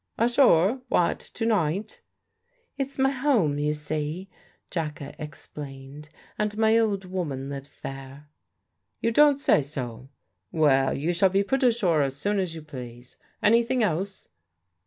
"Ashore? 0.17 0.81
What, 0.87 1.19
to 1.19 1.45
night?" 1.45 2.01
"It's 2.75 2.97
my 2.97 3.11
home, 3.11 3.59
you 3.59 3.75
see," 3.75 4.31
Jacka 4.71 5.13
explained; 5.19 6.09
"and 6.39 6.57
my 6.57 6.75
old 6.79 7.05
woman 7.05 7.49
lives 7.49 7.75
there." 7.81 8.27
"You 8.99 9.11
don't 9.11 9.39
say 9.39 9.61
so? 9.61 10.09
Well, 10.51 10.97
you 10.97 11.13
shall 11.13 11.29
be 11.29 11.43
put 11.43 11.61
ashore 11.61 12.01
as 12.01 12.15
soon 12.15 12.39
as 12.39 12.55
you 12.55 12.63
please. 12.63 13.17
Anything 13.43 13.83
else?" 13.83 14.29